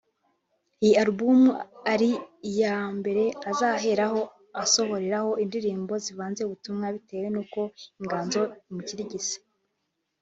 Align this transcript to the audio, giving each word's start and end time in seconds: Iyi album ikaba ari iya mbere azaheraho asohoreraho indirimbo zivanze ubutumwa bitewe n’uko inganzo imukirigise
Iyi 0.83 0.93
album 1.03 1.39
ikaba 1.51 1.63
ari 1.93 2.11
iya 2.49 2.75
mbere 2.99 3.23
azaheraho 3.49 4.19
asohoreraho 4.63 5.31
indirimbo 5.43 5.93
zivanze 6.05 6.41
ubutumwa 6.43 6.85
bitewe 6.95 7.27
n’uko 7.33 7.59
inganzo 7.99 8.41
imukirigise 8.69 9.35